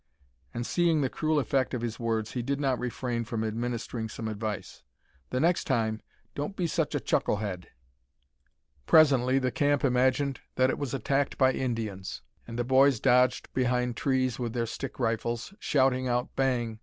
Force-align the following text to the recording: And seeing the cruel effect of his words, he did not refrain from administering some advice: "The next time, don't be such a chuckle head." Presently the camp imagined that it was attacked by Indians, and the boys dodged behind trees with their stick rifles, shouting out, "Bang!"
And 0.51 0.65
seeing 0.65 1.01
the 1.01 1.11
cruel 1.11 1.37
effect 1.37 1.75
of 1.75 1.83
his 1.83 1.99
words, 1.99 2.31
he 2.31 2.41
did 2.41 2.59
not 2.59 2.79
refrain 2.79 3.23
from 3.23 3.43
administering 3.43 4.09
some 4.09 4.27
advice: 4.27 4.81
"The 5.29 5.39
next 5.39 5.65
time, 5.65 6.01
don't 6.33 6.55
be 6.55 6.65
such 6.65 6.95
a 6.95 6.99
chuckle 6.99 7.35
head." 7.35 7.67
Presently 8.87 9.37
the 9.37 9.51
camp 9.51 9.85
imagined 9.85 10.39
that 10.55 10.71
it 10.71 10.79
was 10.79 10.95
attacked 10.95 11.37
by 11.37 11.51
Indians, 11.53 12.23
and 12.47 12.57
the 12.57 12.63
boys 12.63 12.99
dodged 12.99 13.53
behind 13.53 13.95
trees 13.95 14.39
with 14.39 14.53
their 14.53 14.65
stick 14.65 14.99
rifles, 14.99 15.53
shouting 15.59 16.07
out, 16.07 16.35
"Bang!" 16.35 16.79